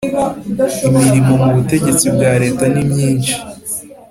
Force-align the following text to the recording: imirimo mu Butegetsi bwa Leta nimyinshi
imirimo 0.87 1.33
mu 1.41 1.49
Butegetsi 1.55 2.05
bwa 2.15 2.31
Leta 2.43 2.63
nimyinshi 2.73 3.35